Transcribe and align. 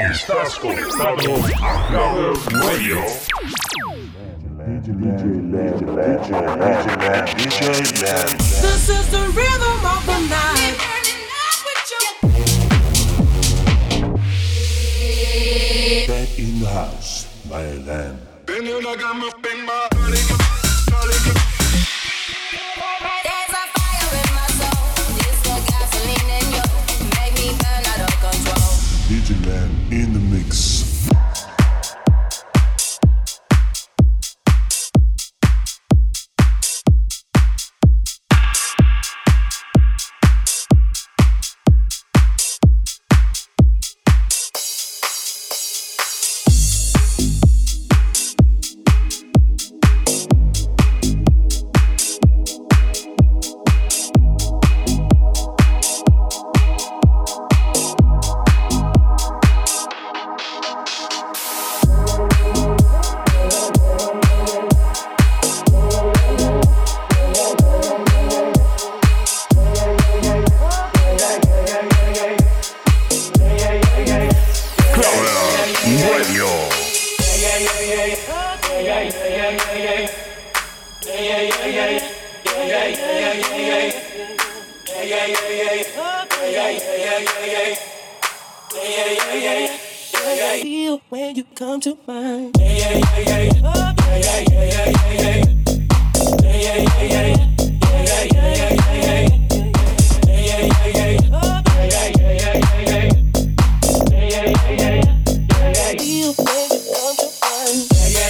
Estás 0.00 0.58
conectado 0.58 1.36
a 1.62 1.90
Love 1.92 2.46
Radio. 2.54 3.02
This 8.62 8.88
is 8.88 9.10
the 9.10 9.30
rhythm 9.34 9.84
of 9.84 10.06
the 10.06 10.18
night. 10.30 10.78
Back 16.08 16.38
in 16.38 16.60
the 16.60 16.66
house, 16.66 17.26
my 17.50 17.70
land. 17.84 18.20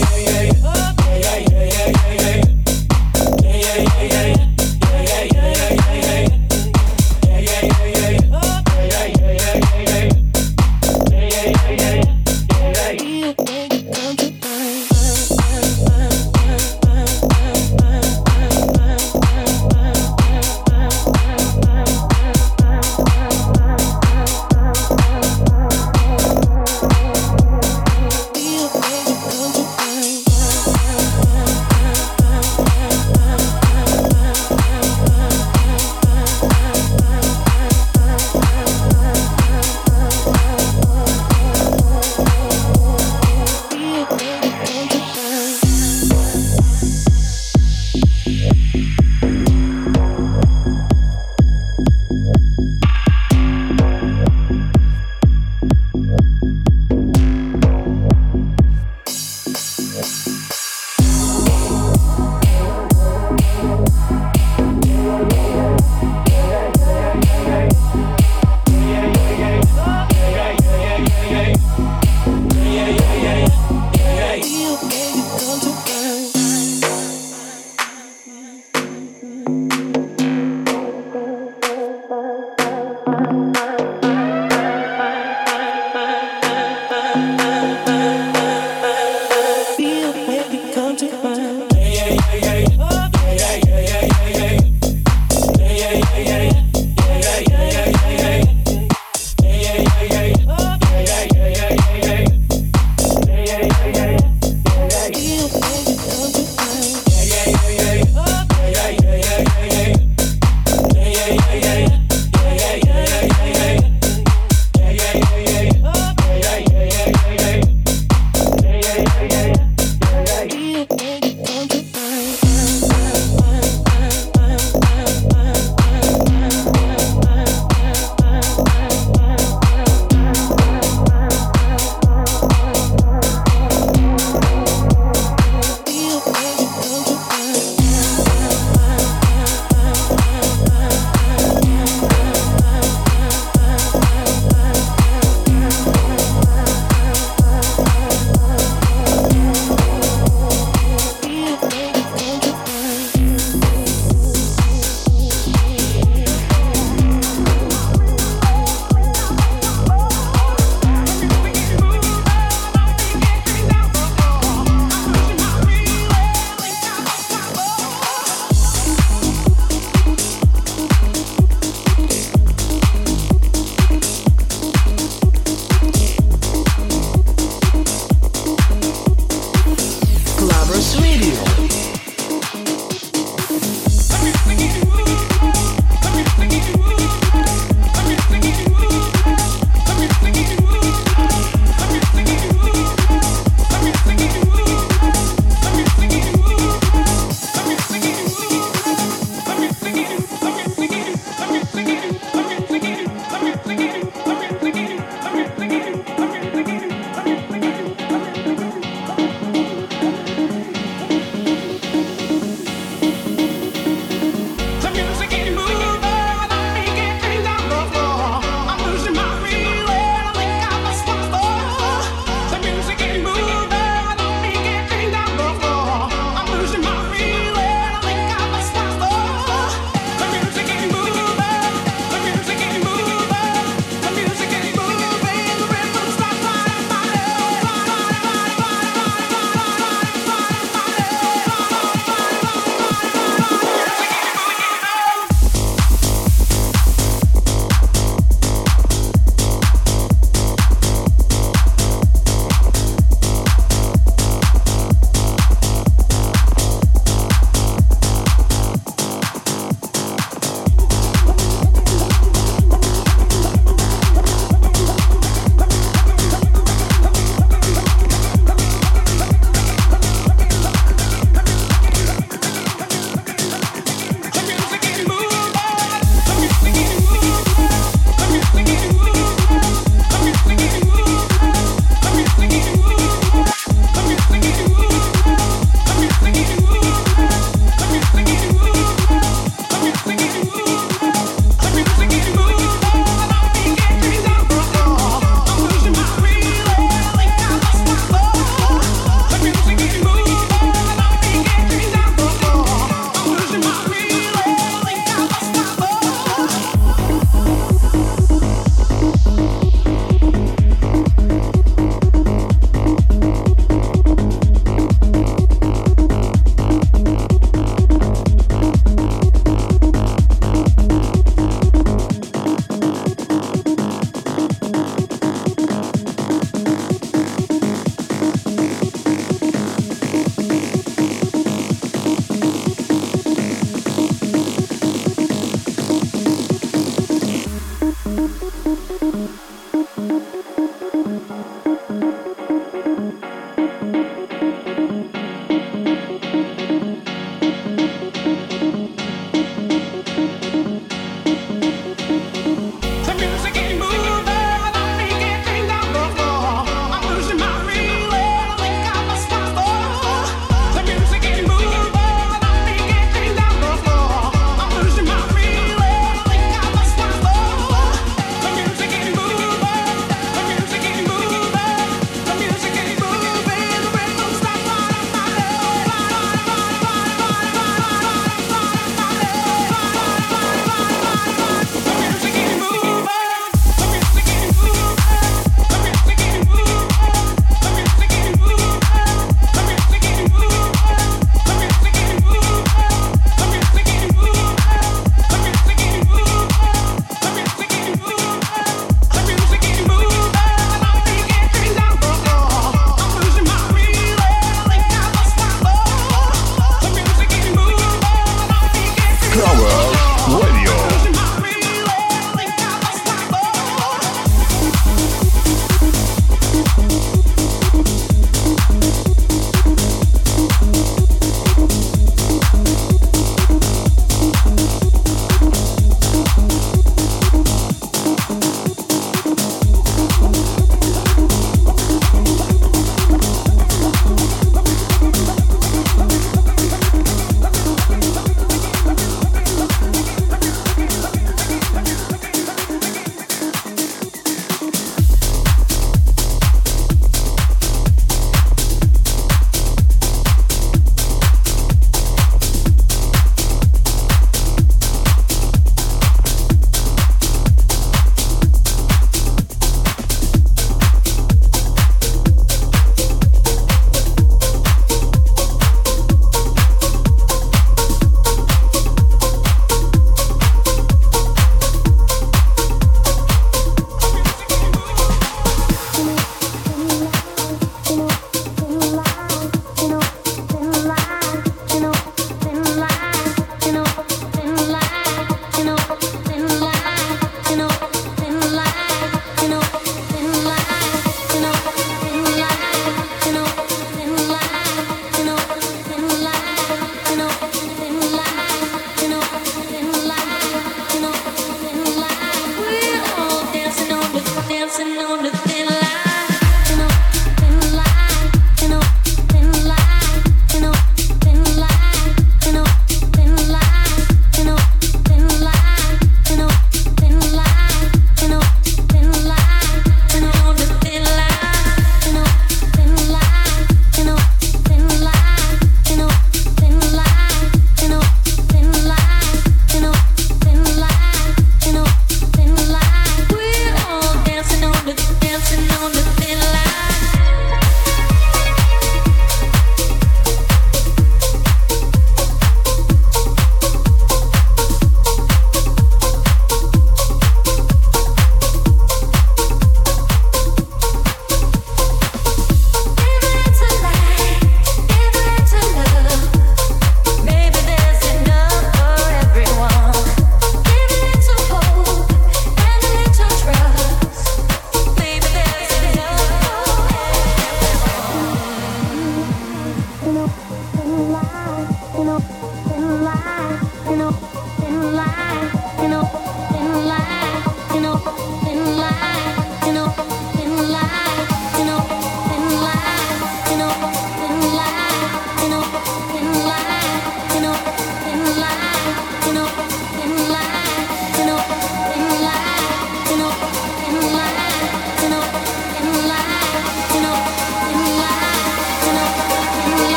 night. 0.00 0.23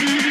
you. 0.00 0.27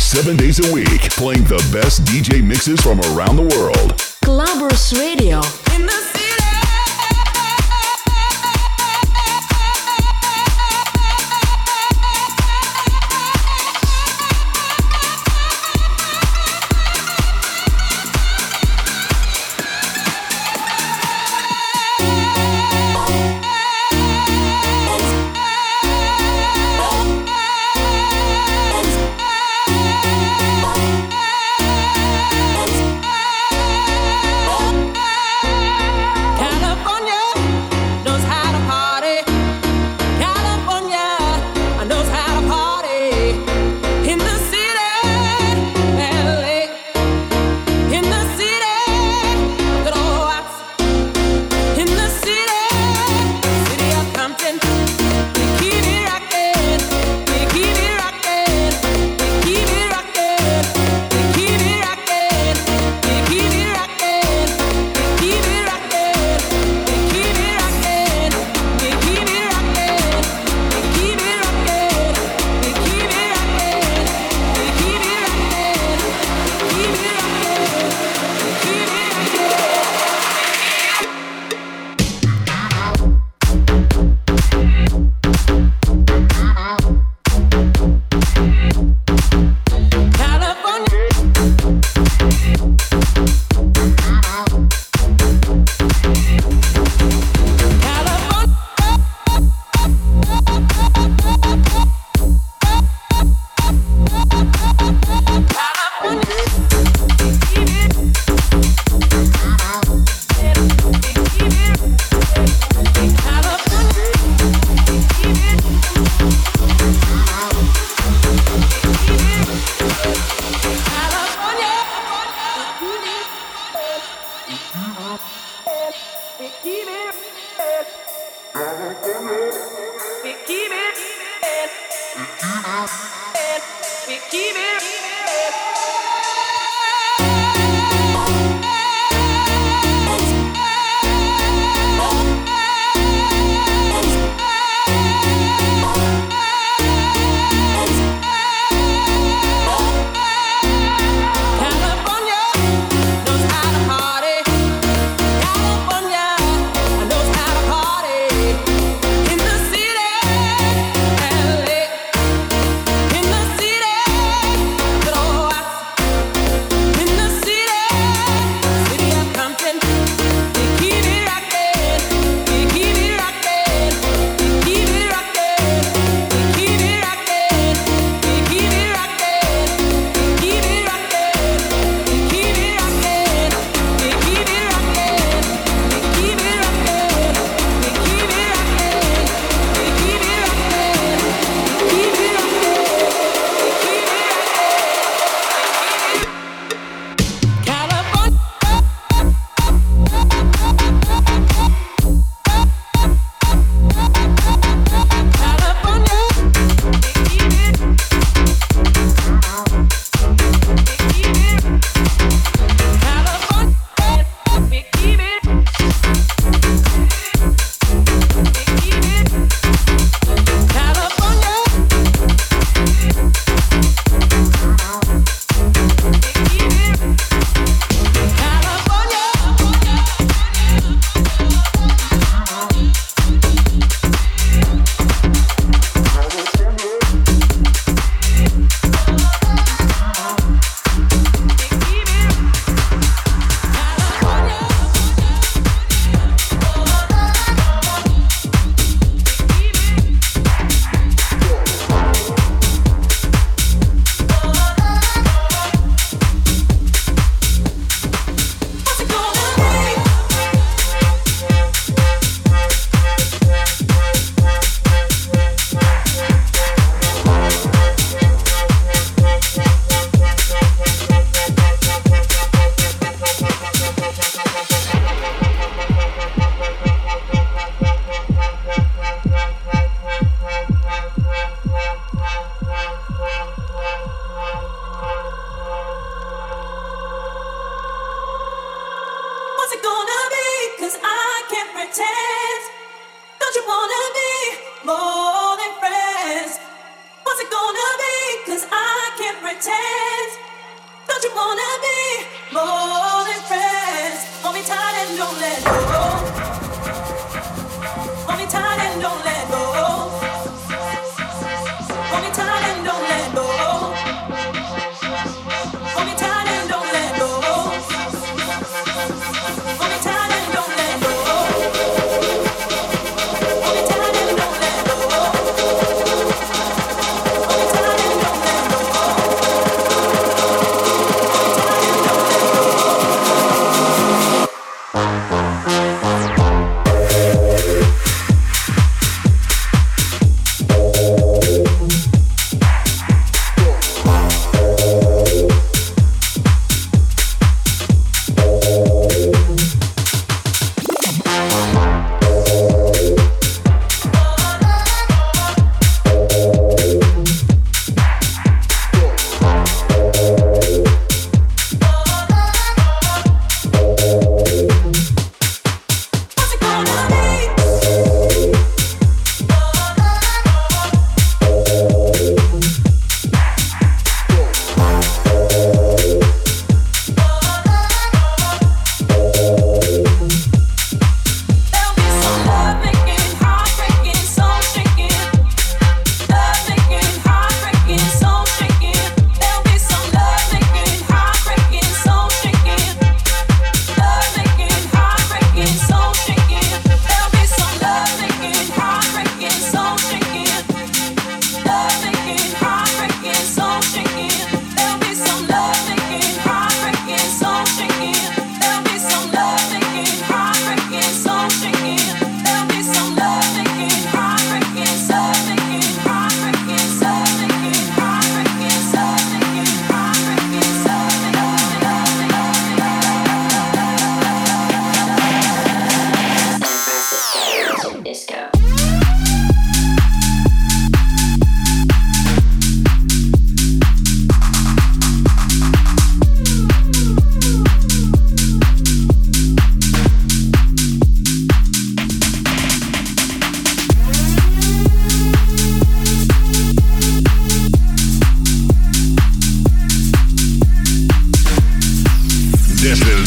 Hours 0.00 0.14
a 0.14 0.22
day, 0.22 0.22
7 0.22 0.36
days 0.36 0.70
a 0.70 0.72
week, 0.72 1.10
playing 1.10 1.44
the 1.44 1.56
best 1.72 2.04
DJ 2.04 2.42
mixes 2.42 2.80
from 2.80 3.00
around 3.00 3.36
the 3.36 3.42
world. 3.56 3.96
Clubbers 4.24 4.92
Radio. 4.98 5.40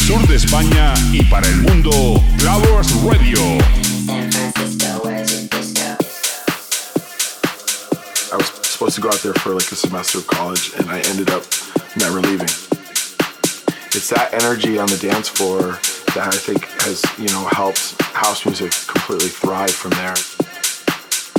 sur 0.04 0.26
de 0.26 0.34
España 0.34 0.92
y 1.12 1.24
para 1.30 1.48
el 1.48 1.56
mundo, 1.62 2.22
Radio. 2.42 3.40
I 8.30 8.36
was 8.36 8.46
supposed 8.64 8.96
to 8.96 9.00
go 9.00 9.08
out 9.08 9.22
there 9.22 9.32
for 9.32 9.54
like 9.54 9.72
a 9.72 9.74
semester 9.74 10.18
of 10.18 10.26
college 10.26 10.72
and 10.76 10.90
I 10.90 11.00
ended 11.08 11.30
up 11.30 11.44
never 11.96 12.20
leaving. 12.20 12.50
It's 13.94 14.10
that 14.10 14.34
energy 14.34 14.78
on 14.78 14.88
the 14.88 14.98
dance 14.98 15.28
floor 15.30 15.78
that 16.14 16.28
I 16.28 16.36
think 16.36 16.66
has, 16.82 17.02
you 17.18 17.28
know, 17.28 17.48
helped 17.52 17.98
house 18.02 18.44
music 18.44 18.72
completely 18.86 19.28
thrive 19.28 19.70
from 19.70 19.92
there. 19.92 20.16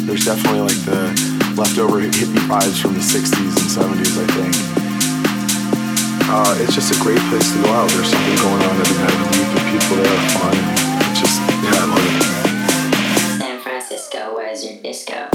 There's 0.07 0.25
definitely 0.25 0.61
like 0.61 0.81
the 0.85 1.13
leftover 1.55 2.01
hippie 2.01 2.47
vibes 2.49 2.81
from 2.81 2.95
the 2.95 2.99
60s 2.99 3.29
and 3.29 3.69
70s, 3.69 4.17
I 4.17 4.25
think 4.33 4.84
uh, 6.29 6.57
it's 6.59 6.73
just 6.73 6.95
a 6.95 7.03
great 7.03 7.19
place 7.29 7.51
to 7.51 7.61
go 7.61 7.69
out. 7.69 7.89
There's 7.89 8.09
something 8.09 8.35
going 8.37 8.61
on 8.63 8.75
every 8.81 8.97
night. 8.97 9.13
You 9.13 9.27
meet 9.37 9.49
the 9.53 9.61
people 9.71 9.95
there, 10.03 10.29
fun. 10.33 10.55
Just 11.15 11.41
yeah, 11.63 11.77
I 11.77 11.85
love 11.85 12.05
it. 12.05 13.39
San 13.39 13.59
Francisco, 13.61 14.35
where's 14.35 14.65
your 14.65 14.81
disco? 14.81 15.34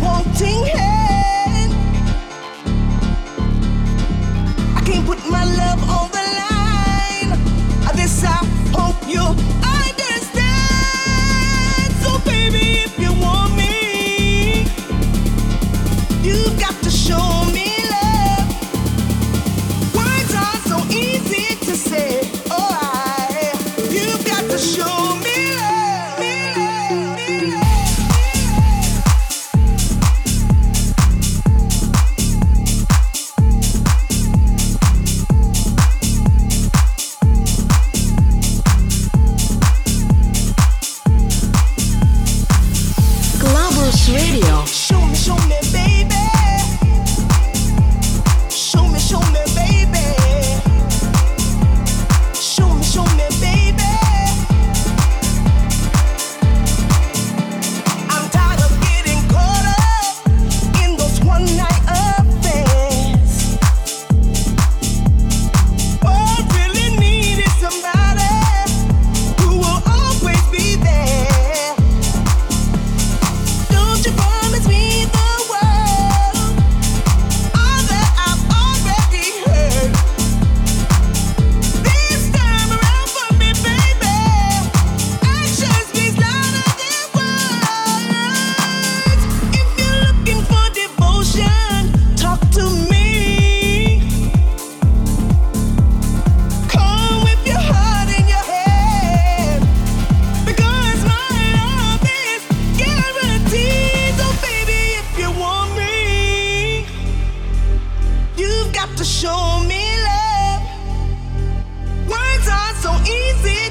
wanting 0.00 0.64
him. 0.66 0.85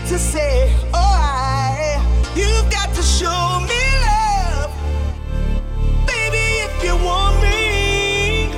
to 0.08 0.20
say, 0.20 0.72
oh, 0.94 1.18
I, 1.18 2.00
you've 2.36 2.72
got 2.72 2.94
to 2.94 3.02
show 3.02 3.60
me 3.68 3.82
love. 4.06 4.72
Baby, 6.06 6.62
if 6.68 6.84
you 6.84 6.96
want 7.04 7.42
me, 7.42 8.52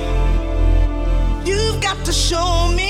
you've 1.50 1.80
got 1.80 2.04
to 2.04 2.12
show 2.12 2.70
me. 2.76 2.87